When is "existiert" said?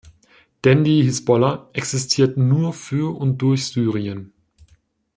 1.73-2.35